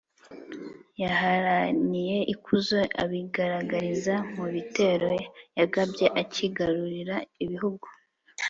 yaharaniye 1.01 2.17
ikuzo 2.33 2.79
abigaragariza 3.03 4.15
mu 4.35 4.45
bitero 4.53 5.11
yagabye 5.57 6.05
akigarurira 6.21 7.15
ibihugu 7.43 7.87